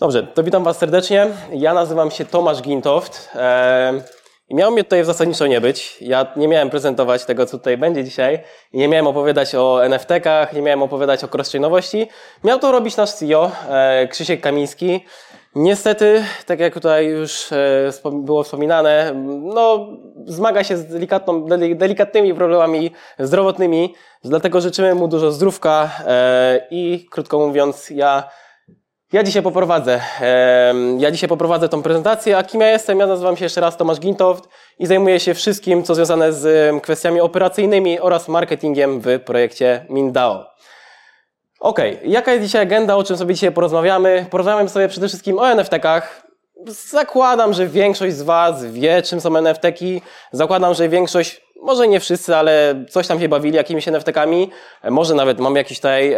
[0.00, 1.26] Dobrze, to witam Was serdecznie.
[1.52, 3.30] Ja nazywam się Tomasz Gintoft
[4.48, 5.96] i miało mnie tutaj zasadniczo nie być.
[6.00, 8.42] Ja nie miałem prezentować tego, co tutaj będzie dzisiaj
[8.72, 12.08] i nie miałem opowiadać o NFT-kach, nie miałem opowiadać o cross-chainowości.
[12.44, 15.04] Miał to robić nasz CEO, e, Krzysiek Kamiński.
[15.54, 19.12] Niestety, tak jak tutaj już e, było wspominane,
[19.54, 19.86] no,
[20.26, 23.94] zmaga się z delikatną, delikatnymi problemami zdrowotnymi,
[24.24, 28.30] dlatego życzymy mu dużo zdrówka e, i krótko mówiąc, ja
[29.12, 30.00] ja dzisiaj poprowadzę.
[30.98, 32.38] Ja dzisiaj poprowadzę tą prezentację.
[32.38, 32.98] A kim ja jestem?
[32.98, 37.20] Ja nazywam się jeszcze raz Tomasz Gintoft i zajmuję się wszystkim, co związane z kwestiami
[37.20, 40.44] operacyjnymi oraz marketingiem w projekcie Mindao.
[41.60, 44.26] Ok, jaka jest dzisiaj agenda, o czym sobie dzisiaj porozmawiamy?
[44.30, 46.02] Porozmawiamy sobie przede wszystkim o NFT-kach.
[46.66, 50.02] Zakładam, że większość z Was wie, czym są NFT-ki.
[50.32, 54.50] Zakładam, że większość, może nie wszyscy, ale coś tam się bawili jakimiś NFT-kami.
[54.90, 56.16] Może nawet mam jakichś tutaj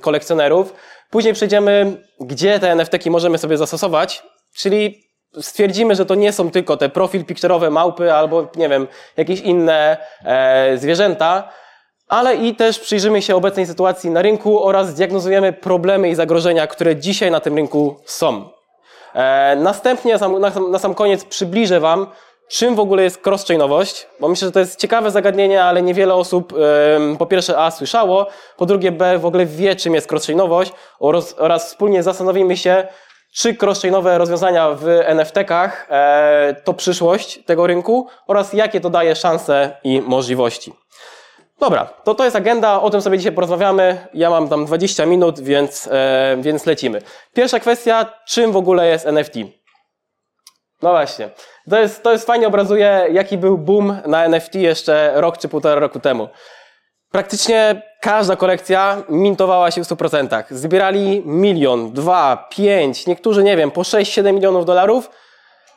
[0.00, 0.74] kolekcjonerów.
[1.10, 4.22] Później przejdziemy, gdzie te NFT-ki możemy sobie zastosować,
[4.56, 5.04] czyli
[5.40, 9.96] stwierdzimy, że to nie są tylko te profil picture'owe małpy albo, nie wiem, jakieś inne
[10.24, 11.48] e, zwierzęta,
[12.08, 16.96] ale i też przyjrzymy się obecnej sytuacji na rynku oraz zdiagnozujemy problemy i zagrożenia, które
[16.96, 18.50] dzisiaj na tym rynku są.
[19.14, 22.06] E, następnie na sam, na sam koniec przybliżę Wam,
[22.48, 26.52] czym w ogóle jest cross-chainowość, bo myślę, że to jest ciekawe zagadnienie, ale niewiele osób
[27.18, 31.66] po pierwsze A słyszało, po drugie B w ogóle wie, czym jest cross-chainowość oraz, oraz
[31.66, 32.88] wspólnie zastanowimy się,
[33.32, 39.76] czy cross-chainowe rozwiązania w NFT-kach e, to przyszłość tego rynku oraz jakie to daje szanse
[39.84, 40.72] i możliwości.
[41.60, 44.06] Dobra, to to jest agenda, o tym sobie dzisiaj porozmawiamy.
[44.14, 47.02] Ja mam tam 20 minut, więc, e, więc lecimy.
[47.34, 49.34] Pierwsza kwestia, czym w ogóle jest NFT?
[50.82, 51.30] No właśnie.
[51.70, 55.80] To jest, to jest fajnie obrazuje, jaki był boom na NFT jeszcze rok czy półtora
[55.80, 56.28] roku temu.
[57.10, 60.44] Praktycznie każda kolekcja mintowała się w 100%.
[60.50, 65.10] Zbierali milion, dwa, pięć, niektórzy, nie wiem, po 6-7 milionów dolarów,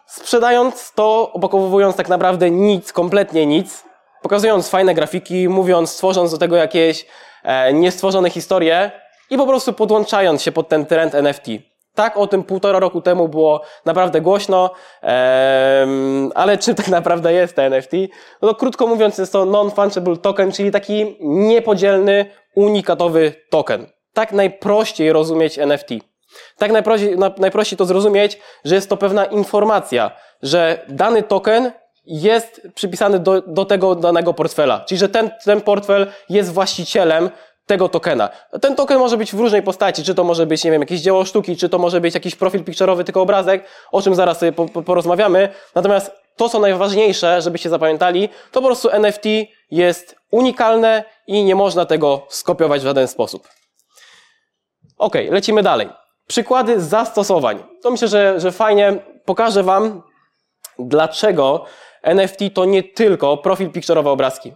[0.07, 3.83] sprzedając to, opakowując tak naprawdę nic, kompletnie nic,
[4.21, 7.05] pokazując fajne grafiki, mówiąc, tworząc do tego jakieś
[7.43, 8.91] e, niestworzone historie
[9.29, 11.47] i po prostu podłączając się pod ten trend NFT.
[11.95, 14.69] Tak, o tym półtora roku temu było naprawdę głośno,
[16.35, 17.91] ale czym tak naprawdę jest NFT?
[18.41, 22.25] No to krótko mówiąc jest to non-fungible token, czyli taki niepodzielny,
[22.55, 23.87] unikatowy token.
[24.13, 25.89] Tak najprościej rozumieć NFT.
[26.57, 31.71] Tak najprościej, najprościej to zrozumieć, że jest to pewna informacja, że dany token
[32.05, 34.85] jest przypisany do, do tego danego portfela.
[34.87, 37.29] Czyli, że ten, ten portfel jest właścicielem
[37.71, 38.29] tego tokena.
[38.61, 41.25] Ten token może być w różnej postaci, czy to może być, nie wiem, jakieś dzieło
[41.25, 44.65] sztuki, czy to może być jakiś profil picture'owy, tylko obrazek, o czym zaraz sobie po,
[44.65, 45.49] po, porozmawiamy.
[45.75, 49.23] Natomiast to, co najważniejsze, żebyście zapamiętali, to po prostu NFT
[49.71, 53.47] jest unikalne i nie można tego skopiować w żaden sposób.
[54.97, 55.89] Ok, lecimy dalej.
[56.27, 57.63] Przykłady zastosowań.
[57.81, 60.03] To myślę, że, że fajnie pokażę Wam,
[60.79, 61.65] dlaczego
[62.03, 64.53] NFT to nie tylko profil picture'owe obrazki.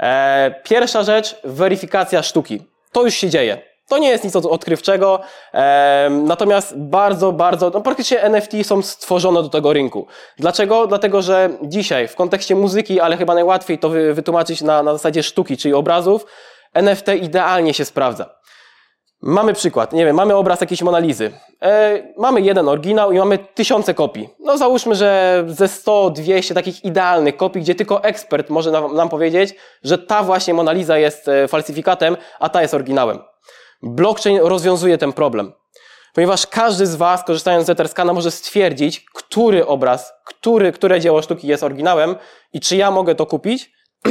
[0.00, 2.62] E, pierwsza rzecz, weryfikacja sztuki.
[2.92, 3.58] To już się dzieje.
[3.88, 5.20] To nie jest nic odkrywczego,
[5.54, 10.06] e, natomiast bardzo, bardzo, no praktycznie NFT są stworzone do tego rynku.
[10.38, 10.86] Dlaczego?
[10.86, 15.56] Dlatego, że dzisiaj w kontekście muzyki, ale chyba najłatwiej to wytłumaczyć na, na zasadzie sztuki,
[15.56, 16.26] czyli obrazów,
[16.74, 18.34] NFT idealnie się sprawdza.
[19.26, 21.32] Mamy przykład, nie wiem, mamy obraz jakiejś Monalizy.
[21.62, 24.28] E, mamy jeden oryginał i mamy tysiące kopii.
[24.40, 29.08] No załóżmy, że ze 100, 200 takich idealnych kopii, gdzie tylko ekspert może nam, nam
[29.08, 29.54] powiedzieć,
[29.84, 33.18] że ta właśnie Monaliza jest e, falsyfikatem, a ta jest oryginałem.
[33.82, 35.52] Blockchain rozwiązuje ten problem.
[36.14, 41.48] Ponieważ każdy z Was, korzystając z Etherscana, może stwierdzić, który obraz, który, które dzieło sztuki
[41.48, 42.16] jest oryginałem
[42.52, 43.72] i czy ja mogę to kupić,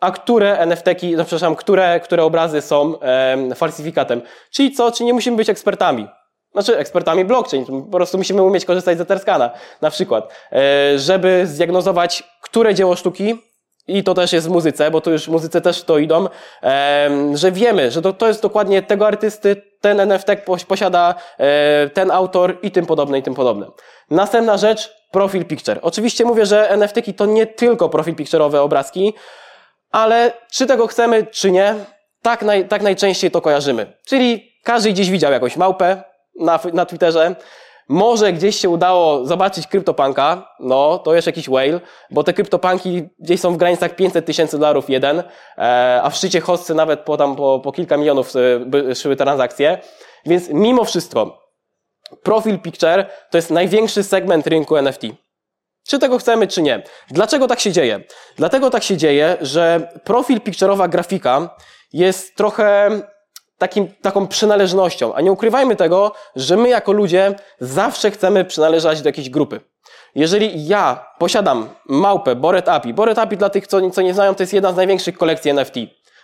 [0.00, 4.22] a które NFT-ki, no przepraszam, które, które obrazy są e, falsyfikatem.
[4.50, 4.92] Czyli co?
[4.92, 6.08] Czyli nie musimy być ekspertami.
[6.52, 7.64] Znaczy, ekspertami blockchain.
[7.64, 9.50] Po prostu musimy umieć korzystać z Etherscana,
[9.80, 13.38] na przykład, e, żeby zdiagnozować, które dzieło sztuki,
[13.88, 16.28] i to też jest w muzyce, bo to już w muzyce też to idą,
[17.34, 20.26] że wiemy, że to, to jest dokładnie tego artysty, ten NFT
[20.68, 23.66] posiada e, ten autor i tym podobne, i tym podobne.
[24.10, 25.78] Następna rzecz, profil picture.
[25.82, 29.14] Oczywiście mówię, że NFT-ki to nie tylko profil picture'owe obrazki,
[29.90, 31.74] ale czy tego chcemy, czy nie,
[32.22, 33.92] tak, naj, tak najczęściej to kojarzymy.
[34.06, 36.02] Czyli każdy gdzieś widział jakąś małpę
[36.40, 37.34] na, na Twitterze,
[37.88, 41.80] może gdzieś się udało zobaczyć kryptopanka, no to jest jakiś whale,
[42.10, 45.22] bo te kryptopanki gdzieś są w granicach 500 tysięcy dolarów jeden,
[45.58, 48.32] e, a w szczycie hostcy nawet po, tam, po, po kilka milionów
[48.90, 49.78] e, szły transakcje.
[50.26, 51.42] Więc mimo wszystko,
[52.22, 55.02] profil picture to jest największy segment rynku NFT.
[55.88, 56.82] Czy tego chcemy, czy nie.
[57.10, 58.00] Dlaczego tak się dzieje?
[58.36, 61.56] Dlatego tak się dzieje, że profil picture'owa grafika
[61.92, 62.90] jest trochę
[63.58, 65.14] takim, taką przynależnością.
[65.14, 69.60] A nie ukrywajmy tego, że my jako ludzie zawsze chcemy przynależeć do jakiejś grupy.
[70.14, 74.42] Jeżeli ja posiadam małpę Bored Api, Bored Api dla tych, co, co nie znają, to
[74.42, 75.74] jest jedna z największych kolekcji NFT.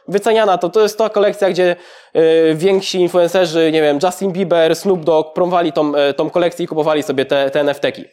[0.09, 1.77] Wyceniana to, to jest ta kolekcja, gdzie
[2.17, 6.69] y, więksi influencerzy, nie wiem, Justin Bieber, Snoop Dogg promowali tą, y, tą kolekcję i
[6.69, 8.05] kupowali sobie te, te NFT-ki.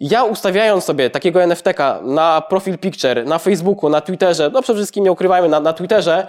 [0.00, 5.04] Ja ustawiając sobie takiego NFT-ka na profil picture, na Facebooku, na Twitterze, no przede wszystkim
[5.04, 6.26] nie ukrywajmy, na, na Twitterze,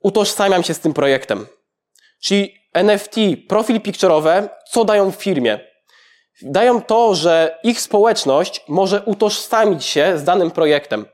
[0.00, 1.46] utożsamiam się z tym projektem.
[2.20, 3.16] Czyli NFT,
[3.48, 5.60] profil picture'owe, co dają firmie?
[6.42, 11.06] Dają to, że ich społeczność może utożsamić się z danym projektem.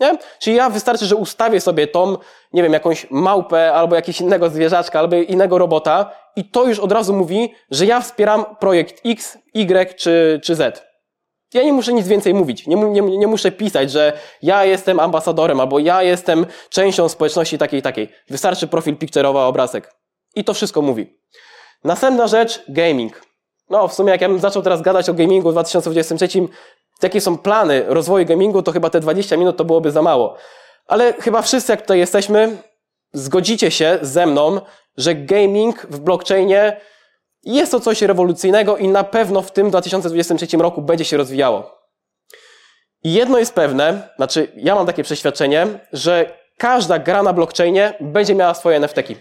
[0.00, 0.18] Nie?
[0.38, 2.16] Czyli ja wystarczy, że ustawię sobie tą,
[2.52, 6.92] nie wiem, jakąś małpę albo jakiegoś innego zwierzaczka albo innego robota i to już od
[6.92, 10.91] razu mówi, że ja wspieram projekt X, Y czy, czy Z.
[11.54, 12.66] Ja nie muszę nic więcej mówić.
[12.66, 14.12] Nie, nie, nie muszę pisać, że
[14.42, 18.08] ja jestem ambasadorem albo ja jestem częścią społeczności takiej takiej.
[18.30, 19.94] Wystarczy profil picture'owy, obrazek.
[20.34, 21.18] I to wszystko mówi.
[21.84, 23.22] Następna rzecz, gaming.
[23.70, 26.28] No, w sumie jak ja bym zaczął teraz gadać o gamingu w 2023,
[27.02, 30.36] jakie są plany rozwoju gamingu, to chyba te 20 minut to byłoby za mało.
[30.86, 32.56] Ale chyba wszyscy, jak tutaj jesteśmy,
[33.12, 34.60] zgodzicie się ze mną,
[34.96, 36.80] że gaming w blockchainie
[37.44, 41.82] jest to coś rewolucyjnego i na pewno w tym 2023 roku będzie się rozwijało.
[43.04, 48.34] I jedno jest pewne, znaczy ja mam takie przeświadczenie, że każda gra na blockchainie będzie
[48.34, 49.16] miała swoje NFT-ki.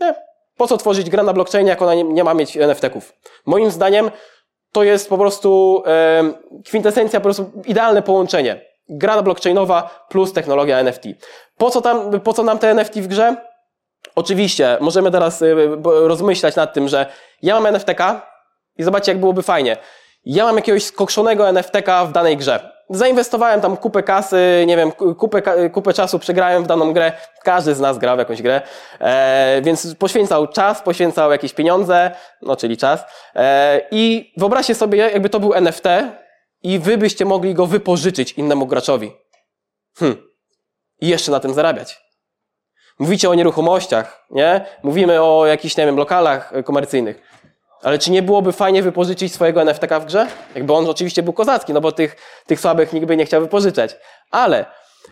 [0.00, 0.14] Nie.
[0.56, 3.12] Po co tworzyć grę na blockchainie, jak ona nie, nie ma mieć NFT-ków?
[3.46, 4.10] Moim zdaniem
[4.72, 6.32] to jest po prostu e,
[6.66, 8.60] kwintesencja, po prostu idealne połączenie.
[8.88, 11.04] Gra blockchainowa plus technologia NFT.
[11.56, 13.49] Po co, tam, po co nam te NFT w grze?
[14.14, 17.06] Oczywiście, możemy teraz y, rozmyślać nad tym, że
[17.42, 18.26] ja mam NFTK
[18.76, 19.76] i zobaczcie, jak byłoby fajnie.
[20.24, 22.80] Ja mam jakiegoś skokszonego NFTK w danej grze.
[22.90, 27.12] Zainwestowałem tam kupę kasy, nie wiem, kupę, kupę czasu przegrałem w daną grę.
[27.42, 28.60] Każdy z nas grał w jakąś grę,
[29.00, 32.10] e, więc poświęcał czas, poświęcał jakieś pieniądze,
[32.42, 33.04] no czyli czas.
[33.34, 35.84] E, I wyobraźcie sobie, jakby to był NFT
[36.62, 39.12] i wy byście mogli go wypożyczyć innemu graczowi.
[39.98, 40.16] Hm.
[41.00, 42.09] I jeszcze na tym zarabiać.
[43.00, 44.64] Mówicie o nieruchomościach, nie?
[44.82, 47.22] Mówimy o jakichś, nie wiem, lokalach komercyjnych.
[47.82, 50.26] Ale czy nie byłoby fajnie wypożyczyć swojego NFTK w grze?
[50.54, 52.16] Jakby on oczywiście był kozacki, no bo tych,
[52.46, 53.96] tych słabych nikt by nie chciał wypożyczać.
[54.30, 54.64] Ale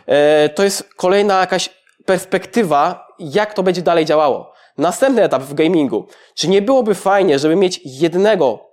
[0.05, 1.69] e, to jest kolejna jakaś
[2.05, 4.53] perspektywa, jak to będzie dalej działało.
[4.77, 6.07] Następny etap w gamingu.
[6.35, 8.68] Czy nie byłoby fajnie, żeby mieć jednego,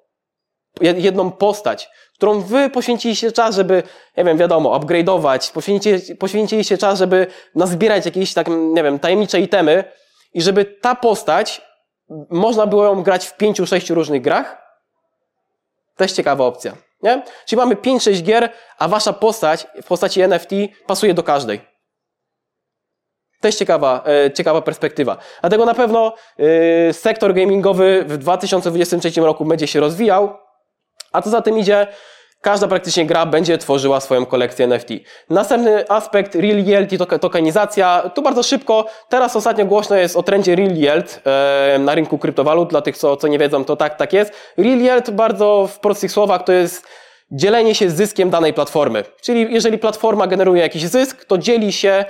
[0.80, 3.82] jedną postać, którą wy poświęciliście czas, żeby,
[4.16, 9.84] nie wiem, wiadomo, upgrade'ować, poświęciliście, poświęciliście czas, żeby nazbierać jakieś, tak, nie wiem, tajemnicze itemy
[10.34, 11.62] i żeby ta postać,
[12.30, 14.66] można było ją grać w pięciu, sześciu różnych grach?
[15.96, 17.22] Też ciekawa opcja, nie?
[17.46, 20.50] Czyli mamy pięć, sześć gier, a wasza postać w postaci NFT
[20.86, 21.60] pasuje do każdej.
[23.40, 25.16] Też ciekawa, e, ciekawa perspektywa.
[25.40, 30.45] Dlatego na pewno e, sektor gamingowy w 2023 roku będzie się rozwijał,
[31.16, 31.86] a co za tym idzie,
[32.40, 34.88] każda praktycznie gra będzie tworzyła swoją kolekcję NFT.
[35.30, 38.10] Następny aspekt Real Yield i tokenizacja.
[38.14, 41.22] Tu bardzo szybko, teraz ostatnio głośno jest o trendzie Real Yield
[41.78, 42.70] na rynku kryptowalut.
[42.70, 44.32] Dla tych, co, co nie wiedzą, to tak, tak jest.
[44.56, 46.86] Real Yield bardzo w prostych słowach to jest
[47.30, 49.04] dzielenie się zyskiem danej platformy.
[49.22, 52.04] Czyli jeżeli platforma generuje jakiś zysk, to dzieli się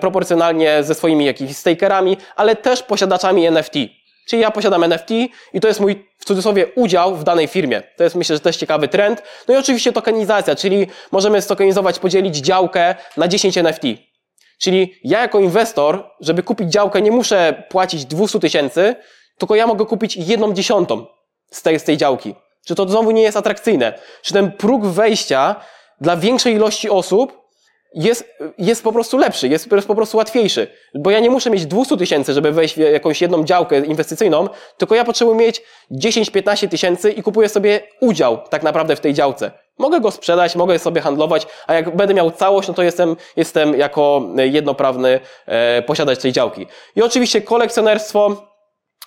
[0.00, 3.74] proporcjonalnie ze swoimi jakimiś stakerami, ale też posiadaczami NFT.
[4.26, 5.10] Czyli ja posiadam NFT
[5.52, 7.82] i to jest mój, w cudzysłowie, udział w danej firmie.
[7.96, 9.22] To jest myślę, że też ciekawy trend.
[9.48, 13.82] No i oczywiście tokenizacja, czyli możemy stokenizować, podzielić działkę na 10 NFT.
[14.58, 18.96] Czyli ja jako inwestor, żeby kupić działkę, nie muszę płacić 200 tysięcy,
[19.38, 21.06] tylko ja mogę kupić jedną dziesiątą
[21.50, 22.34] z tej, z tej działki.
[22.66, 23.98] Czy to znowu nie jest atrakcyjne?
[24.22, 25.56] Czy ten próg wejścia
[26.00, 27.45] dla większej ilości osób
[27.96, 28.24] jest,
[28.58, 30.66] jest po prostu lepszy, jest, jest po prostu łatwiejszy.
[30.94, 34.48] Bo ja nie muszę mieć 200 tysięcy, żeby wejść w jakąś jedną działkę inwestycyjną,
[34.78, 39.50] tylko ja potrzebuję mieć 10-15 tysięcy i kupuję sobie udział tak naprawdę w tej działce.
[39.78, 43.78] Mogę go sprzedać, mogę sobie handlować, a jak będę miał całość, no to jestem, jestem
[43.78, 46.66] jako jednoprawny e, posiadacz tej działki.
[46.96, 48.46] I oczywiście kolekcjonerstwo,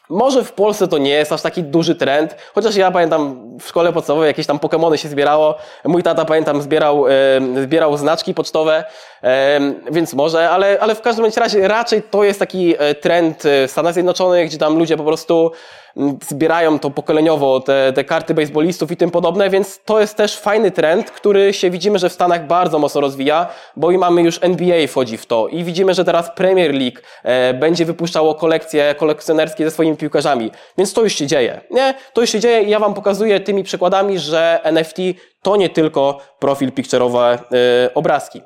[0.09, 3.93] może w Polsce to nie jest aż taki duży trend, chociaż ja pamiętam w szkole
[3.93, 5.55] podstawowej jakieś tam Pokémony się zbierało.
[5.85, 7.11] Mój tata pamiętam zbierał, e,
[7.63, 8.83] zbierał znaczki pocztowe,
[9.23, 9.59] e,
[9.91, 13.93] więc może, ale, ale w każdym razie raczej to jest taki e, trend w Stanach
[13.93, 15.51] Zjednoczonych, gdzie tam ludzie po prostu
[16.29, 20.71] zbierają to pokoleniowo, te, te karty baseballistów i tym podobne, więc to jest też fajny
[20.71, 24.87] trend, który się widzimy, że w Stanach bardzo mocno rozwija, bo i mamy już NBA
[24.87, 29.71] wchodzi w to i widzimy, że teraz Premier League e, będzie wypuszczało kolekcje kolekcjonerskie ze
[29.71, 31.93] swoimi piłkarzami, więc to już się dzieje, nie?
[32.13, 34.97] To już się dzieje i ja Wam pokazuję tymi przykładami, że NFT
[35.41, 37.39] to nie tylko profil picture'owe e,
[37.93, 38.41] obrazki.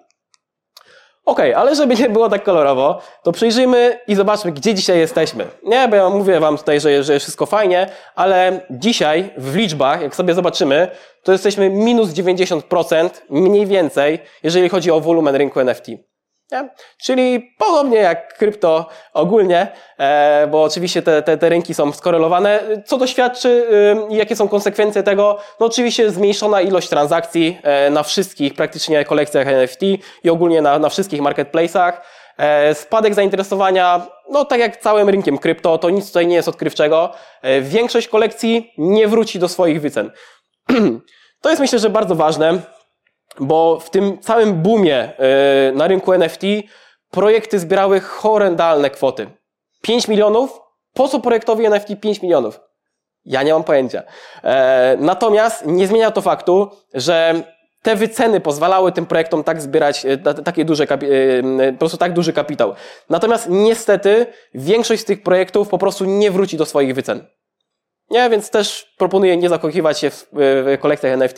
[1.26, 5.48] OK, ale żeby nie było tak kolorowo, to przyjrzyjmy i zobaczmy, gdzie dzisiaj jesteśmy.
[5.64, 10.02] Nie, bo ja mówię wam tutaj, że, że jest wszystko fajnie, ale dzisiaj w liczbach,
[10.02, 10.88] jak sobie zobaczymy,
[11.24, 15.88] to jesteśmy minus 90% mniej więcej, jeżeli chodzi o wolumen rynku NFT.
[16.54, 16.70] Nie?
[16.98, 19.68] Czyli podobnie jak krypto ogólnie,
[19.98, 22.60] e, bo oczywiście te, te, te rynki są skorelowane.
[22.86, 23.68] Co to świadczy
[24.10, 25.38] i jakie są konsekwencje tego?
[25.60, 29.82] No oczywiście zmniejszona ilość transakcji e, na wszystkich praktycznie kolekcjach NFT
[30.24, 31.94] i ogólnie na, na wszystkich marketplace'ach.
[32.38, 37.12] E, spadek zainteresowania, no tak jak całym rynkiem krypto, to nic tutaj nie jest odkrywczego.
[37.62, 40.12] Większość kolekcji nie wróci do swoich wycen.
[41.42, 42.60] To jest myślę, że bardzo ważne
[43.40, 46.42] bo w tym całym boomie e, na rynku NFT
[47.12, 49.28] projekty zbierały horrendalne kwoty.
[49.82, 50.62] 5 milionów?
[50.94, 52.60] Po co projektowi NFT 5 milionów?
[53.26, 54.04] Ja nie mam pojęcia.
[54.44, 57.44] E, natomiast nie zmienia to faktu, że
[57.82, 62.74] te wyceny pozwalały tym projektom tak zbierać e, takie duże, po prostu tak duży kapitał.
[63.10, 67.26] Natomiast niestety większość z tych projektów po prostu nie wróci do swoich wycen.
[68.10, 71.38] Nie, więc też proponuję nie zakochiwać się w, w kolekcjach NFT,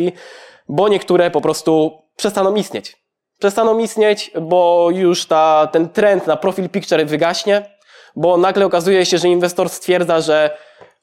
[0.70, 2.98] bo niektóre po prostu przestaną istnieć.
[3.40, 7.70] Przestaną istnieć, bo już ta, ten trend na profil picture wygaśnie,
[8.16, 10.58] bo nagle okazuje się, że inwestor stwierdza, że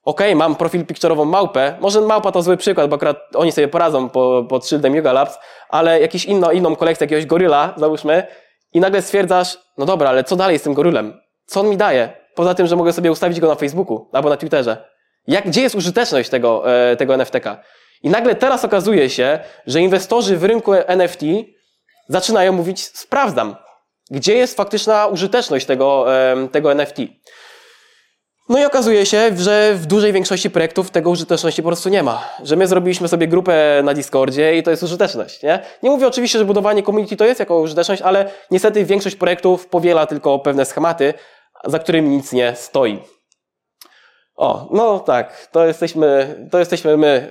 [0.04, 4.09] ok, mam profil picture'ową małpę, może małpa to zły przykład, bo akurat oni sobie poradzą
[4.09, 5.38] po, pod szyldem Yoga Labs,
[5.69, 8.26] ale jakąś inną, inną kolekcję jakiegoś goryla, załóżmy,
[8.73, 11.21] i nagle stwierdzasz, no dobra, ale co dalej z tym gorylem?
[11.47, 12.12] Co on mi daje?
[12.35, 14.91] Poza tym, że mogę sobie ustawić go na Facebooku albo na Twitterze.
[15.26, 17.62] Jak, gdzie jest użyteczność tego, e, tego NFT-ka?
[18.02, 21.20] I nagle teraz okazuje się, że inwestorzy w rynku NFT
[22.08, 23.56] zaczynają mówić, sprawdzam,
[24.10, 26.06] gdzie jest faktyczna użyteczność tego,
[26.52, 26.96] tego NFT.
[28.48, 32.28] No i okazuje się, że w dużej większości projektów tego użyteczności po prostu nie ma.
[32.42, 35.60] Że my zrobiliśmy sobie grupę na Discordzie i to jest użyteczność, nie?
[35.82, 40.06] Nie mówię oczywiście, że budowanie community to jest jako użyteczność, ale niestety większość projektów powiela
[40.06, 41.14] tylko pewne schematy,
[41.64, 42.98] za którymi nic nie stoi.
[44.36, 47.28] O, no tak, to jesteśmy, to jesteśmy my,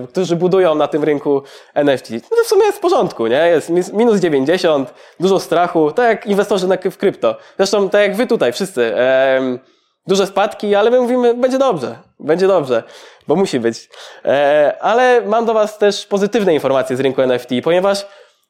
[0.00, 1.42] yy, którzy budują na tym rynku
[1.74, 2.10] NFT.
[2.10, 3.48] No to w sumie jest w porządku, nie?
[3.48, 7.36] Jest minus 90, dużo strachu, tak jak inwestorzy w krypto.
[7.56, 8.80] Zresztą tak jak wy tutaj, wszyscy.
[8.80, 9.58] Yy,
[10.06, 12.82] duże spadki, ale my mówimy, będzie dobrze, będzie dobrze,
[13.28, 13.88] bo musi być.
[14.24, 14.32] Yy,
[14.80, 18.06] ale mam do was też pozytywne informacje z rynku NFT, ponieważ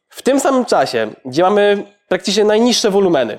[0.08, 3.38] w tym samym czasie, gdzie mamy praktycznie najniższe wolumeny,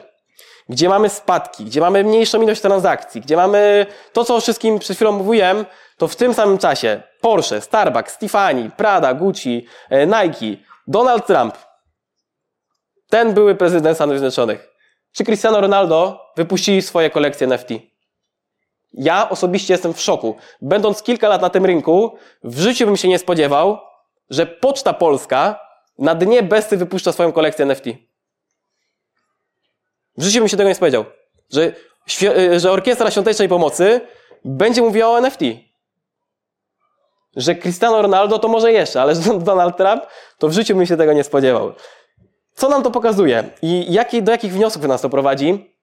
[0.70, 4.96] gdzie mamy spadki, gdzie mamy mniejszą ilość transakcji, gdzie mamy to, co o wszystkim przed
[4.96, 5.66] chwilą mówiłem,
[5.98, 11.58] to w tym samym czasie Porsche, Starbucks, Tiffany, Prada, Gucci, e, Nike, Donald Trump,
[13.10, 14.70] ten były prezydent Stanów Zjednoczonych,
[15.12, 17.70] czy Cristiano Ronaldo wypuścili swoje kolekcje NFT.
[18.94, 20.36] Ja osobiście jestem w szoku.
[20.62, 23.78] Będąc kilka lat na tym rynku, w życiu bym się nie spodziewał,
[24.30, 25.60] że Poczta Polska
[26.00, 27.86] na dnie Besty wypuszcza swoją kolekcję NFT.
[30.18, 31.06] W życiu bym się tego nie spowiedział.
[31.52, 31.74] Że,
[32.24, 34.02] y, że Orkiestra Świątecznej Pomocy
[34.46, 35.40] będzie mówiła o NFT.
[37.36, 40.04] Że Cristiano Ronaldo to może jeszcze, ale że Donald Trump
[40.38, 41.74] to w życiu bym się tego nie spodziewał.
[42.54, 45.76] Co nam to pokazuje i do jakich wniosków nas to prowadzi?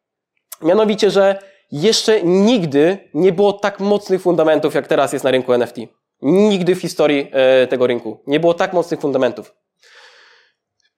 [0.62, 1.38] Mianowicie, że
[1.72, 5.76] jeszcze nigdy nie było tak mocnych fundamentów, jak teraz jest na rynku NFT.
[6.22, 9.54] Nigdy w historii e, tego rynku nie było tak mocnych fundamentów.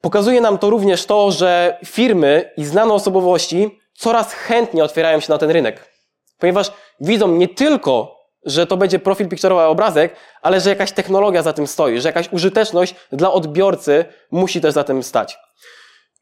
[0.03, 5.39] Pokazuje nam to również to, że firmy i znane osobowości coraz chętniej otwierają się na
[5.39, 5.93] ten rynek.
[6.39, 11.53] Ponieważ widzą nie tylko, że to będzie profil picture'owy obrazek, ale że jakaś technologia za
[11.53, 15.39] tym stoi, że jakaś użyteczność dla odbiorcy musi też za tym stać.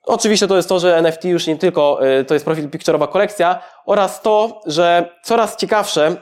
[0.02, 3.62] Oczywiście to jest to, że NFT już nie tylko y, to jest profil picture'owa kolekcja
[3.87, 6.16] oraz to, że coraz ciekawsze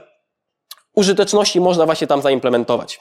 [0.94, 3.00] użyteczności można właśnie tam zaimplementować.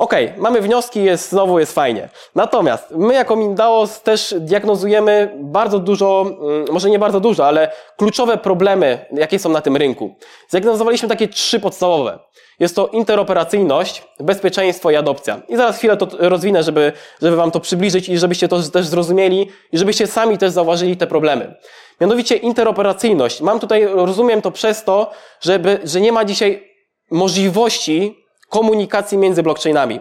[0.00, 2.08] OK, mamy wnioski, jest, znowu jest fajnie.
[2.34, 8.36] Natomiast my jako Mindaos też diagnozujemy bardzo dużo, mm, może nie bardzo dużo, ale kluczowe
[8.36, 10.14] problemy, jakie są na tym rynku.
[10.48, 12.18] Zdiagnozowaliśmy takie trzy podstawowe.
[12.60, 15.40] Jest to interoperacyjność, bezpieczeństwo i adopcja.
[15.48, 16.92] I zaraz chwilę to rozwinę, żeby,
[17.22, 21.06] żeby Wam to przybliżyć i żebyście to też zrozumieli i żebyście sami też zauważyli te
[21.06, 21.54] problemy.
[22.00, 23.40] Mianowicie interoperacyjność.
[23.40, 26.70] Mam tutaj, rozumiem to przez to, żeby, że nie ma dzisiaj
[27.10, 30.00] możliwości komunikacji między blockchainami.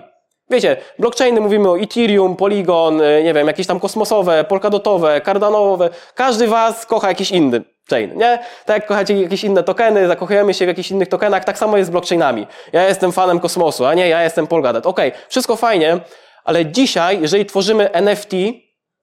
[0.50, 5.89] Wiecie, blockchainy mówimy o Ethereum, Polygon, e, nie wiem, jakieś tam kosmosowe, polkadotowe, cardanowe.
[6.15, 8.39] Każdy was kocha jakiś inny chain, nie?
[8.65, 11.88] Tak jak kochacie jakieś inne tokeny, zakochujemy się w jakichś innych tokenach, tak samo jest
[11.88, 12.48] z blockchainami.
[12.74, 14.86] Ja jestem fanem kosmosu, a nie, ja jestem Polkadot.
[14.86, 16.00] Okej, okay, wszystko fajnie,
[16.44, 18.32] ale dzisiaj, jeżeli tworzymy NFT,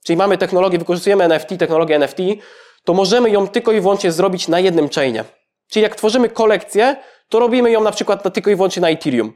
[0.07, 2.19] czyli mamy technologię, wykorzystujemy NFT, technologię NFT,
[2.85, 5.25] to możemy ją tylko i wyłącznie zrobić na jednym chainie.
[5.71, 6.97] Czyli jak tworzymy kolekcję,
[7.28, 9.33] to robimy ją na przykład na, tylko i wyłącznie na Ethereum.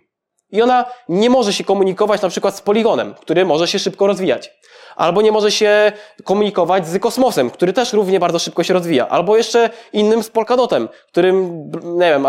[0.52, 4.52] I ona nie może się komunikować na przykład z poligonem, który może się szybko rozwijać.
[4.96, 5.92] Albo nie może się
[6.24, 9.08] komunikować z kosmosem, który też równie bardzo szybko się rozwija.
[9.08, 12.26] Albo jeszcze innym z Polkadotem, którym, nie wiem,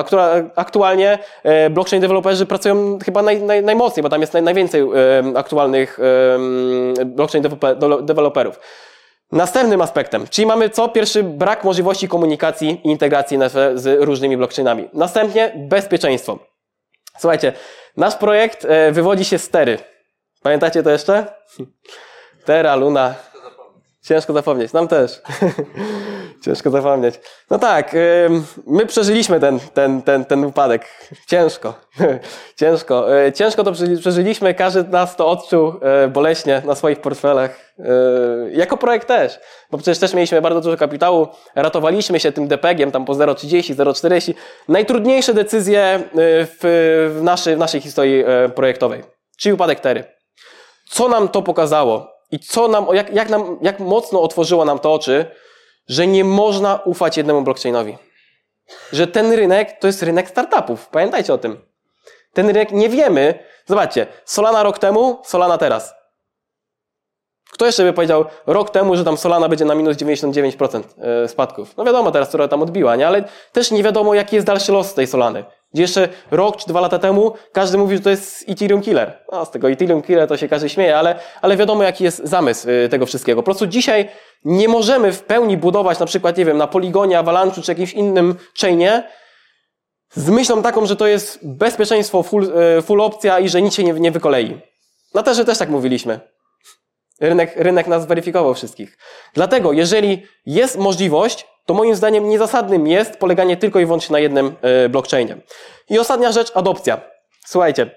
[0.56, 4.84] aktualnie e, blockchain deweloperzy pracują chyba naj, naj, najmocniej, bo tam jest naj, najwięcej
[5.36, 6.00] aktualnych
[7.06, 7.44] blockchain
[8.02, 8.60] deweloperów.
[9.32, 10.90] Następnym aspektem, czyli mamy co?
[10.90, 13.38] Pierwszy, brak możliwości komunikacji i integracji
[13.76, 14.90] z różnymi blockchainami.
[14.94, 16.40] Następnie bezpieczeństwo.
[17.20, 17.54] Słuchajcie,
[17.98, 19.78] nasz projekt e, wywodzi się z Tery.
[20.44, 21.26] Pamiętacie to jeszcze?
[22.46, 23.16] Terra, Luna.
[24.04, 24.74] Ciężko zapomnieć.
[24.74, 25.22] Nam też.
[26.46, 27.20] Ciężko zapomnieć.
[27.50, 27.96] No tak,
[28.68, 30.86] my przeżyliśmy ten, ten, ten, ten upadek.
[31.28, 31.74] Ciężko.
[32.60, 33.18] Ciężko.
[33.26, 34.54] E, ciężko to przeżyliśmy.
[34.54, 37.72] Każdy nas to odczuł e, boleśnie na swoich portfelach.
[38.52, 39.40] Jako projekt też.
[39.72, 41.28] Bo przecież też mieliśmy bardzo dużo kapitału.
[41.56, 44.34] Ratowaliśmy się tym DPG-iem tam po 0,30, 0,40.
[44.68, 48.24] Najtrudniejsze decyzje w, naszej, w naszej historii
[48.56, 49.04] projektowej.
[49.38, 50.04] Czyli upadek Tery.
[50.90, 52.21] Co nam to pokazało?
[52.32, 55.26] I co nam, jak, jak, nam, jak mocno otworzyło nam to oczy,
[55.88, 57.98] że nie można ufać jednemu blockchainowi.
[58.92, 60.88] Że ten rynek to jest rynek startupów.
[60.88, 61.62] Pamiętajcie o tym.
[62.34, 63.44] Ten rynek nie wiemy.
[63.66, 65.94] Zobaczcie, Solana rok temu, Solana teraz.
[67.52, 71.78] Kto jeszcze by powiedział rok temu, że tam Solana będzie na minus 99% e, spadków?
[71.78, 73.08] No wiadomo teraz, która tam odbiła, nie?
[73.08, 75.46] Ale też nie wiadomo, jaki jest dalszy los tej Solany.
[75.74, 79.24] Gdzie jeszcze rok czy dwa lata temu każdy mówił, że to jest Ethereum Killer.
[79.32, 82.70] No, z tego Ethereum Killer to się każdy śmieje, ale, ale wiadomo, jaki jest zamysł
[82.70, 83.42] y, tego wszystkiego.
[83.42, 84.10] Po prostu dzisiaj
[84.46, 88.36] nie możemy w pełni budować na przykład, nie wiem, na Poligonie, Avalanche czy jakimś innym
[88.62, 89.04] chainie
[90.14, 92.44] z myślą taką, że to jest bezpieczeństwo, full,
[92.78, 94.62] y, full opcja i że nic się nie, nie wykolei.
[95.14, 96.20] Na też, też tak mówiliśmy.
[97.22, 98.98] Rynek, rynek nas weryfikował wszystkich.
[99.34, 104.56] Dlatego, jeżeli jest możliwość, to moim zdaniem niezasadnym jest poleganie tylko i wyłącznie na jednym
[104.62, 105.38] e, blockchainie.
[105.90, 107.02] I ostatnia rzecz, adopcja.
[107.46, 107.92] Słuchajcie,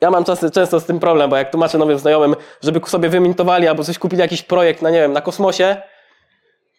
[0.00, 3.68] ja mam czasy, często z tym problem, bo jak tłumaczę nowym znajomym, żeby sobie wymintowali
[3.68, 5.76] albo coś kupili jakiś projekt na, nie wiem, na kosmosie,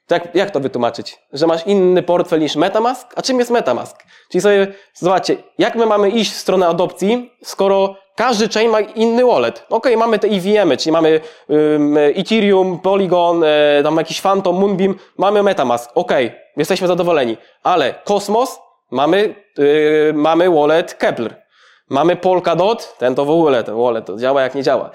[0.08, 1.20] to jak, jak to wytłumaczyć?
[1.34, 3.14] Że masz inny portfel niż Metamask?
[3.16, 4.04] A czym jest Metamask?
[4.32, 9.26] Czyli sobie, zobaczcie, jak my mamy iść w stronę adopcji, skoro każdy chain ma inny
[9.26, 9.66] wallet.
[9.70, 15.44] Ok, mamy te EVM, czyli mamy um, Ethereum, Polygon, e, tam jakiś Phantom, Moonbeam, mamy
[15.44, 15.92] Metamask.
[15.96, 16.12] Ok,
[16.58, 17.38] jesteśmy zadowoleni.
[17.64, 18.60] Ale Cosmos
[18.92, 21.42] mamy, yy, mamy wallet Kepler.
[21.90, 24.90] Mamy Polkadot, ten to w ogóle, ten wallet to działa jak nie działa.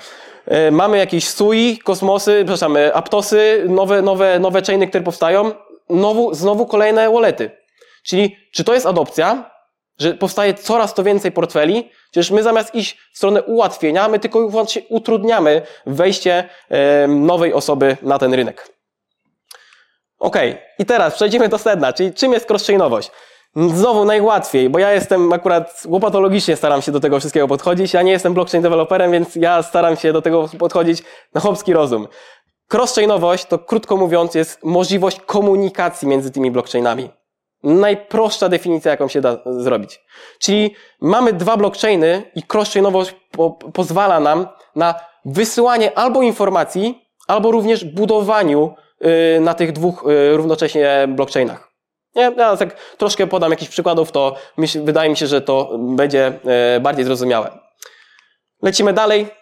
[0.47, 5.53] Yy, mamy jakieś SUI, Kosmosy, przepraszam, e, Aptosy, nowe, nowe, nowe chainy, które powstają.
[5.91, 7.51] Znowu, znowu kolejne wallety.
[8.05, 9.51] Czyli czy to jest adopcja?
[9.99, 14.43] Że powstaje coraz to więcej portfeli, Przecież my zamiast iść w stronę ułatwienia, my tylko
[14.43, 16.49] i wyłącznie utrudniamy wejście
[17.09, 18.69] nowej osoby na ten rynek.
[20.19, 20.37] Ok,
[20.79, 23.11] i teraz przejdziemy do sedna, czyli czym jest cross-chainowość?
[23.57, 27.95] Znowu najłatwiej, bo ja jestem akurat łopatologicznie staram się do tego wszystkiego podchodzić.
[27.95, 31.03] Ja nie jestem blockchain developerem, więc ja staram się do tego podchodzić
[31.35, 32.09] na chłopski rozum.
[32.73, 37.11] Cross-chainowość to krótko mówiąc jest możliwość komunikacji między tymi blockchainami
[37.63, 40.01] najprostsza definicja, jaką się da zrobić.
[40.39, 44.47] Czyli mamy dwa blockchainy i cross-chainowość po, pozwala nam
[44.77, 44.95] na
[45.25, 51.73] wysyłanie albo informacji, albo również budowaniu yy, na tych dwóch yy, równocześnie blockchainach.
[52.15, 52.33] Nie?
[52.37, 54.37] Ja tak troszkę podam jakichś przykładów, to
[54.85, 56.33] wydaje mi się, że to będzie
[56.75, 57.59] yy, bardziej zrozumiałe.
[58.63, 59.42] Lecimy dalej.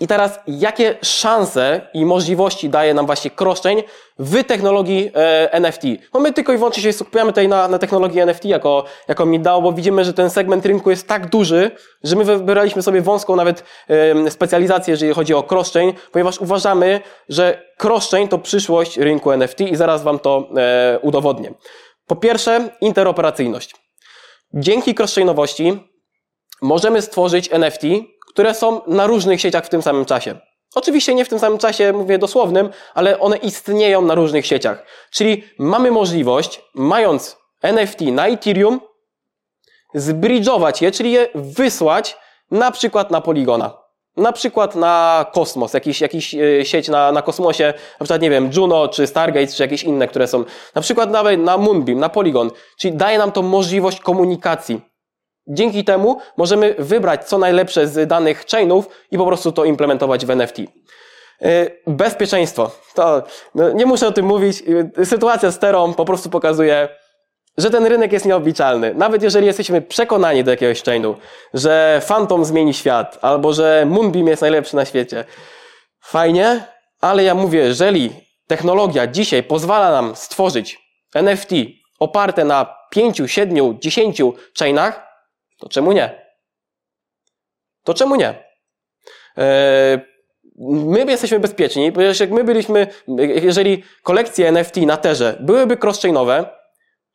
[0.00, 3.82] I teraz, jakie szanse i możliwości daje nam właśnie crosschain
[4.18, 5.82] w technologii e, NFT?
[6.14, 9.62] No my tylko i wyłącznie się skupiamy tutaj na, na technologii NFT jako, jako MIDAO,
[9.62, 11.70] bo widzimy, że ten segment rynku jest tak duży,
[12.04, 17.62] że my wybraliśmy sobie wąską nawet e, specjalizację, jeżeli chodzi o crosschain, ponieważ uważamy, że
[17.82, 21.54] crosschain to przyszłość rynku NFT i zaraz Wam to e, udowodnię.
[22.06, 23.74] Po pierwsze, interoperacyjność.
[24.54, 25.78] Dzięki crosschainowości
[26.62, 27.82] możemy stworzyć NFT,
[28.34, 30.38] które są na różnych sieciach w tym samym czasie.
[30.74, 34.86] Oczywiście nie w tym samym czasie, mówię dosłownym, ale one istnieją na różnych sieciach.
[35.10, 38.80] Czyli mamy możliwość, mając NFT na Ethereum,
[39.94, 42.16] zbridżować je, czyli je wysłać
[42.50, 43.84] na przykład na Poligona.
[44.16, 48.50] Na przykład na Kosmos, jakiś, jakiś e, sieć na, na kosmosie, na przykład, nie wiem,
[48.56, 50.44] Juno, czy Stargate, czy jakieś inne, które są,
[50.74, 52.50] na przykład nawet na Moonbeam, na Polygon.
[52.78, 54.93] Czyli daje nam to możliwość komunikacji
[55.46, 60.30] Dzięki temu możemy wybrać co najlepsze z danych chainów i po prostu to implementować w
[60.30, 60.58] NFT.
[60.58, 60.66] Y,
[61.86, 62.70] bezpieczeństwo.
[62.94, 63.22] To
[63.54, 64.62] no, nie muszę o tym mówić.
[64.98, 66.88] Y, sytuacja z Terą po prostu pokazuje,
[67.58, 68.94] że ten rynek jest nieobliczalny.
[68.94, 71.14] Nawet jeżeli jesteśmy przekonani do jakiegoś chainu,
[71.54, 75.24] że Phantom zmieni świat, albo że Moonbeam jest najlepszy na świecie.
[76.00, 76.64] Fajnie,
[77.00, 78.10] ale ja mówię, jeżeli
[78.46, 80.78] technologia dzisiaj pozwala nam stworzyć
[81.14, 81.50] NFT
[81.98, 84.22] oparte na 5, 7, 10
[84.58, 85.03] chainach,
[85.64, 86.24] to czemu nie?
[87.84, 88.34] to czemu nie?
[89.38, 90.00] E,
[90.58, 92.86] my jesteśmy bezpieczni, ponieważ jak my byliśmy,
[93.42, 96.44] jeżeli kolekcje NFT na Terze byłyby cross-chainowe,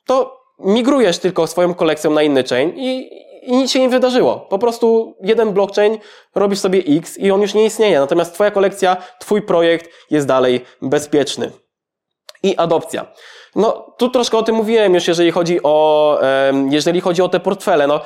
[0.05, 3.09] to migrujesz tylko swoją kolekcją na inny chain i,
[3.41, 4.39] i nic się nie wydarzyło.
[4.39, 5.97] Po prostu jeden blockchain
[6.35, 7.99] robisz sobie X i on już nie istnieje.
[7.99, 11.51] Natomiast twoja kolekcja, twój projekt jest dalej bezpieczny.
[12.43, 13.05] I adopcja.
[13.55, 16.19] No, tu troszkę o tym mówiłem już, jeżeli chodzi o,
[16.69, 17.87] jeżeli chodzi o te portfele.
[17.87, 18.01] No,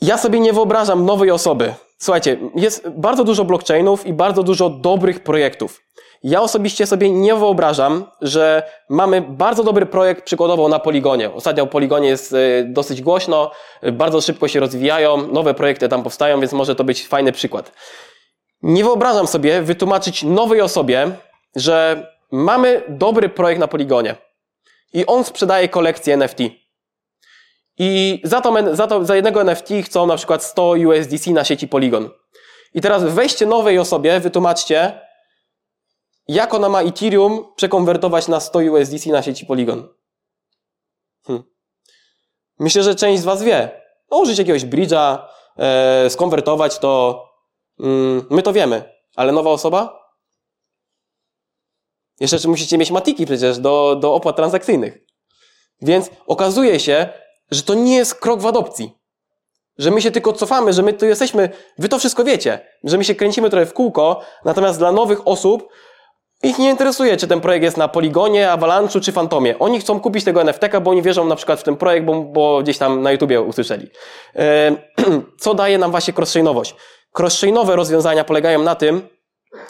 [0.00, 1.74] ja sobie nie wyobrażam nowej osoby.
[1.98, 5.80] Słuchajcie, jest bardzo dużo blockchainów i bardzo dużo dobrych projektów.
[6.22, 11.32] Ja osobiście sobie nie wyobrażam, że mamy bardzo dobry projekt przykładowo na Poligonie.
[11.32, 13.50] Ostatnio Poligonie jest y, dosyć głośno,
[13.92, 17.72] bardzo szybko się rozwijają, nowe projekty tam powstają, więc może to być fajny przykład.
[18.62, 21.10] Nie wyobrażam sobie wytłumaczyć nowej osobie,
[21.56, 24.16] że mamy dobry projekt na Poligonie
[24.92, 26.38] i on sprzedaje kolekcję NFT.
[27.82, 31.68] I za, to, za, to, za jednego NFT chcą na przykład 100 USDC na sieci
[31.68, 32.10] Polygon.
[32.74, 35.00] I teraz weźcie nowej osobie, wytłumaczcie,
[36.28, 39.88] jak ona ma Ethereum przekonwertować na 100 USDC na sieci Polygon.
[41.26, 41.42] Hm.
[42.58, 43.82] Myślę, że część z Was wie.
[44.10, 45.18] No, użyć jakiegoś bridge'a,
[45.58, 47.24] e, skonwertować to.
[47.78, 50.00] Mm, my to wiemy, ale nowa osoba?
[52.20, 54.98] Jeszcze musicie mieć matiki przecież do, do opłat transakcyjnych.
[55.82, 57.12] Więc okazuje się,
[57.50, 58.96] że to nie jest krok w adopcji.
[59.78, 63.04] Że my się tylko cofamy, że my tu jesteśmy, wy to wszystko wiecie, że my
[63.04, 65.68] się kręcimy trochę w kółko, natomiast dla nowych osób
[66.42, 69.58] ich nie interesuje, czy ten projekt jest na Poligonie, Avalanche'u czy Fantomie.
[69.58, 72.62] Oni chcą kupić tego NFT-ka, bo oni wierzą na przykład w ten projekt, bo, bo
[72.62, 73.86] gdzieś tam na YouTubie usłyszeli.
[74.36, 74.76] E,
[75.42, 76.74] co daje nam właśnie cross-chainowość?
[77.18, 79.08] Cross-chainowe rozwiązania polegają na tym,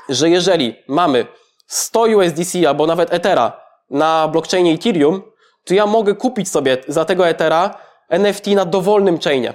[0.09, 1.27] że jeżeli mamy
[1.67, 5.23] 100 USDC albo nawet Ethera na blockchainie Ethereum,
[5.65, 9.55] to ja mogę kupić sobie za tego Ethera NFT na dowolnym chainie.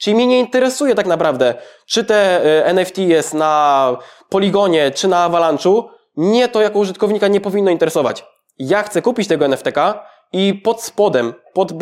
[0.00, 1.54] Czyli mnie nie interesuje tak naprawdę,
[1.86, 3.96] czy te e, NFT jest na
[4.28, 5.84] Poligonie, czy na Avalanche'u.
[6.16, 8.24] Nie to jako użytkownika nie powinno interesować.
[8.58, 11.72] Ja chcę kupić tego NFT-ka i pod spodem, pod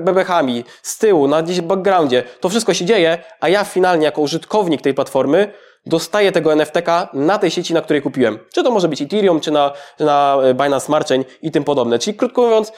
[0.00, 4.82] bebechami, z tyłu, na gdzieś backgroundzie, to wszystko się dzieje, a ja finalnie jako użytkownik
[4.82, 5.52] tej platformy
[5.86, 8.38] dostaję tego NFT-ka na tej sieci, na której kupiłem.
[8.54, 11.98] Czy to może być Ethereum, czy na, czy na Binance Smart Chain i tym podobne.
[11.98, 12.72] Czyli krótko mówiąc,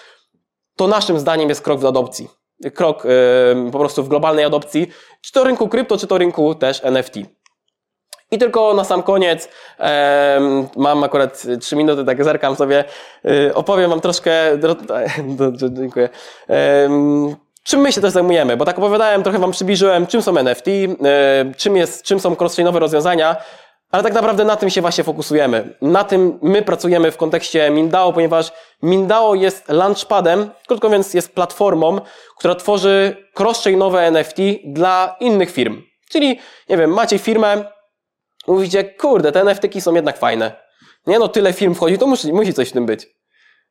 [0.77, 2.29] to naszym zdaniem jest krok w adopcji.
[2.75, 4.91] Krok yy, po prostu w globalnej adopcji,
[5.23, 7.15] czy to rynku krypto, czy to rynku też NFT.
[8.31, 9.49] I tylko na sam koniec,
[9.81, 10.41] e,
[10.77, 12.85] mam akurat trzy minuty, tak zerkam sobie,
[13.25, 14.33] e, opowiem wam troszkę,
[15.73, 16.09] dziękuję,
[16.51, 16.89] e,
[17.65, 21.53] czym my się też zajmujemy, bo tak opowiadałem, trochę wam przybliżyłem, czym są NFT, e,
[21.57, 23.37] czym, jest, czym są cross-chainowe rozwiązania,
[23.91, 25.75] ale tak naprawdę na tym się właśnie fokusujemy.
[25.83, 32.01] Na tym my pracujemy w kontekście Mindao, ponieważ Mindao jest launchpadem, krótko mówiąc jest platformą,
[32.39, 35.83] która tworzy cross-chainowe NFT dla innych firm.
[36.11, 37.65] Czyli, nie wiem, macie firmę,
[38.47, 40.53] mówicie, kurde, te NFT są jednak fajne.
[41.07, 43.20] Nie no, tyle firm wchodzi, to musi, musi coś w tym być.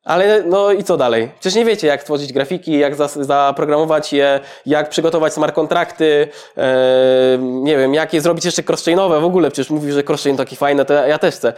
[0.04, 1.32] Ale no i co dalej?
[1.40, 7.78] Przecież nie wiecie, jak tworzyć grafiki, jak zaprogramować je, jak przygotować smart kontrakty, e, nie
[7.78, 9.52] wiem, jak je zrobić jeszcze cross-chainowe w ogóle.
[9.52, 11.54] Przecież mówi, że cross-chain taki fajny, to ja, też chcę.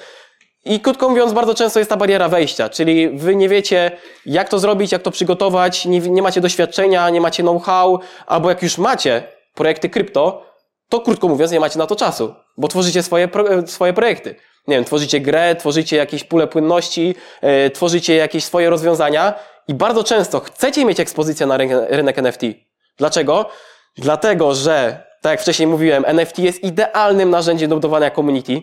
[0.65, 3.91] I krótko mówiąc, bardzo często jest ta bariera wejścia, czyli wy nie wiecie,
[4.25, 8.63] jak to zrobić, jak to przygotować, nie, nie macie doświadczenia, nie macie know-how, albo jak
[8.63, 9.23] już macie
[9.55, 10.45] projekty krypto,
[10.89, 13.29] to krótko mówiąc, nie macie na to czasu, bo tworzycie swoje,
[13.65, 14.35] swoje projekty
[14.67, 19.33] nie wiem, tworzycie grę, tworzycie jakieś pule płynności, yy, tworzycie jakieś swoje rozwiązania
[19.67, 21.57] i bardzo często chcecie mieć ekspozycję na
[21.89, 22.41] rynek NFT.
[22.97, 23.49] Dlaczego?
[23.97, 28.61] Dlatego, że, tak jak wcześniej mówiłem, NFT jest idealnym narzędziem do budowania community.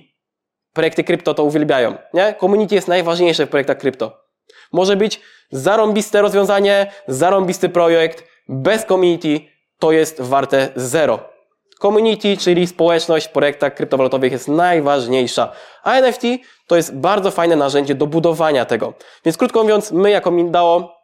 [0.72, 2.34] Projekty krypto to uwielbiają, nie?
[2.40, 4.24] Community jest najważniejsze w projektach krypto.
[4.72, 9.40] Może być zarąbiste rozwiązanie, zarąbisty projekt, bez community
[9.78, 11.37] to jest warte zero.
[11.78, 15.52] Community, czyli społeczność w projektach kryptowalutowych jest najważniejsza.
[15.82, 16.22] A NFT
[16.66, 18.94] to jest bardzo fajne narzędzie do budowania tego.
[19.24, 20.94] Więc krótko mówiąc, my jako Mindao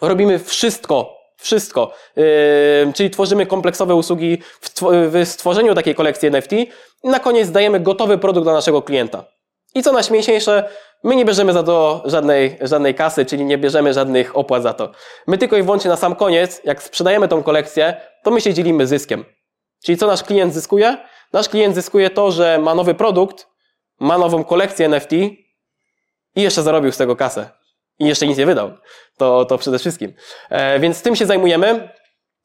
[0.00, 1.92] robimy wszystko, wszystko.
[2.16, 2.24] Yy,
[2.94, 4.70] czyli tworzymy kompleksowe usługi w,
[5.12, 9.24] w stworzeniu takiej kolekcji NFT i na koniec dajemy gotowy produkt dla naszego klienta.
[9.74, 10.68] I co najśmieszniejsze,
[11.04, 14.90] my nie bierzemy za to żadnej, żadnej kasy, czyli nie bierzemy żadnych opłat za to.
[15.26, 18.86] My tylko i wyłącznie na sam koniec, jak sprzedajemy tą kolekcję, to my się dzielimy
[18.86, 19.24] zyskiem.
[19.84, 20.96] Czyli co nasz klient zyskuje?
[21.32, 23.46] Nasz klient zyskuje to, że ma nowy produkt,
[24.00, 27.50] ma nową kolekcję NFT i jeszcze zarobił z tego kasę.
[27.98, 28.70] I jeszcze nic nie wydał.
[29.16, 30.14] To, to przede wszystkim.
[30.50, 31.88] E, więc tym się zajmujemy.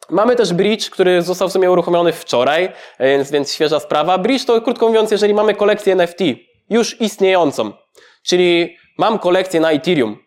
[0.10, 2.66] Mamy też bridge, który został w sumie uruchomiony wczoraj,
[2.98, 4.18] e, więc, więc świeża sprawa.
[4.18, 6.20] Bridge to krótko mówiąc, jeżeli mamy kolekcję NFT
[6.70, 7.74] już istniejącą,
[8.24, 10.23] czyli mam kolekcję na Ethereum,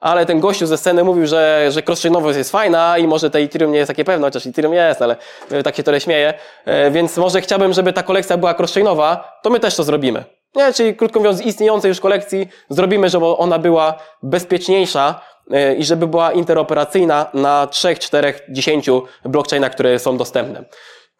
[0.00, 3.72] ale ten gościu ze sceny mówił, że, że cross-chainowość jest fajna i może te Ethereum
[3.72, 5.16] nie jest takie pewne, chociaż Ethereum jest, ale
[5.50, 6.34] e, tak się tyle śmieje.
[6.64, 10.24] E, więc może chciałbym, żeby ta kolekcja była cross-chainowa, to my też to zrobimy.
[10.54, 15.84] Nie, czyli krótko mówiąc, z istniejącej już kolekcji zrobimy, żeby ona była bezpieczniejsza e, i
[15.84, 18.90] żeby była interoperacyjna na 3, 4, 10
[19.24, 20.64] blockchainach, które są dostępne.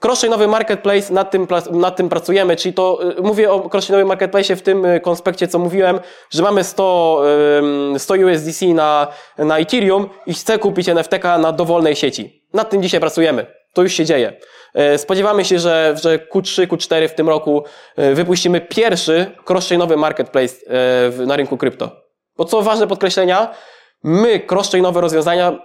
[0.05, 4.63] Cross-chainowy marketplace, nad tym, nad tym pracujemy, czyli to y, mówię o cross-chainowym marketplace w
[4.63, 7.23] tym y, konspekcie, co mówiłem, że mamy 100,
[7.99, 9.07] 100 USDC na,
[9.39, 12.47] na Ethereum i chcę kupić NFTK na dowolnej sieci.
[12.53, 13.47] Nad tym dzisiaj pracujemy.
[13.73, 14.33] To już się dzieje.
[14.75, 17.65] E, spodziewamy się, że, że Q3, Q4 w tym roku
[17.97, 20.55] wypuścimy pierwszy cross-chainowy marketplace
[21.27, 21.91] na rynku krypto.
[22.37, 23.55] Bo co ważne podkreślenia,
[24.05, 25.59] my cross-chainowe rozwiązania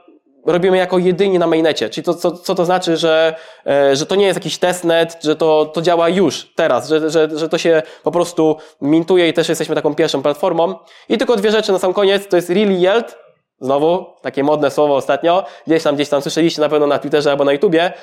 [0.45, 1.89] robimy jako jedyni na mainnecie.
[1.89, 3.35] Czyli to, co, co to znaczy, że,
[3.67, 7.29] e, że to nie jest jakiś testnet, że to, to działa już, teraz, że, że,
[7.33, 10.75] że to się po prostu mintuje i też jesteśmy taką pierwszą platformą.
[11.09, 13.17] I tylko dwie rzeczy na sam koniec, to jest Really Yield,
[13.59, 17.45] znowu, takie modne słowo ostatnio, gdzieś tam, gdzieś tam słyszeliście na pewno na Twitterze albo
[17.45, 17.93] na YouTubie.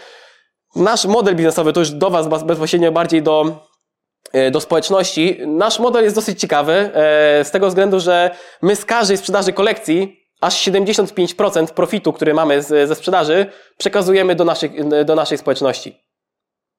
[0.76, 3.66] Nasz model biznesowy, to już do Was bezpośrednio bardziej do,
[4.32, 5.38] e, do społeczności.
[5.46, 8.30] Nasz model jest dosyć ciekawy, e, z tego względu, że
[8.62, 13.46] my z każdej sprzedaży kolekcji aż 75% profitu, który mamy z, ze sprzedaży,
[13.78, 14.70] przekazujemy do naszej,
[15.04, 16.02] do naszej społeczności.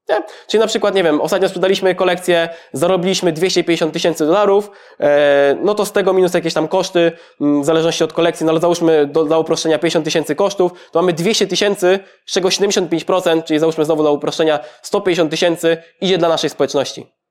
[0.09, 0.23] Nie?
[0.47, 5.85] Czyli na przykład, nie wiem, ostatnio sprzedaliśmy kolekcję, zarobiliśmy 250 tysięcy dolarów, e, no to
[5.85, 9.37] z tego minus jakieś tam koszty, w zależności od kolekcji, no ale załóżmy do, dla
[9.37, 14.11] uproszczenia 50 tysięcy kosztów, to mamy 200 tysięcy, z czego 75%, czyli załóżmy znowu dla
[14.11, 17.22] uproszczenia 150 tysięcy idzie dla naszej społeczności.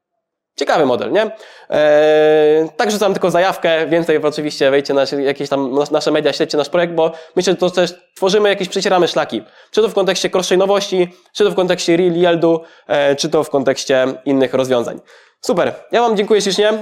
[0.56, 1.30] Ciekawy model, nie?
[1.70, 6.68] Eee, tak rzucam tylko zajawkę, więcej oczywiście wejdźcie na jakieś tam nasze media, śledźcie nasz
[6.68, 9.42] projekt, bo myślę, że to też tworzymy jakieś, przecieramy szlaki.
[9.70, 13.50] Czy to w kontekście cross-chainowości, czy to w kontekście real yieldu, e, czy to w
[13.50, 15.00] kontekście innych rozwiązań.
[15.40, 16.72] Super, ja Wam dziękuję ślicznie.